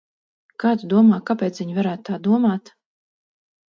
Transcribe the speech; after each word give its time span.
Kā 0.63 0.71
tu 0.85 0.89
domā, 0.95 1.21
kāpēc 1.29 1.63
viņi 1.65 1.79
varētu 1.79 2.09
tā 2.11 2.21
domāt? 2.31 2.77